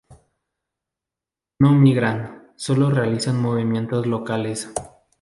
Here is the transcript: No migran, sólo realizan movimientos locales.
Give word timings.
No 1.59 1.73
migran, 1.73 2.53
sólo 2.55 2.89
realizan 2.89 3.39
movimientos 3.39 4.07
locales. 4.07 4.67